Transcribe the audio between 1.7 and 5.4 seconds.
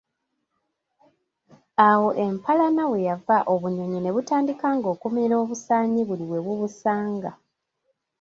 Awo empalana we yava obunyonyi ne butandikanga okumira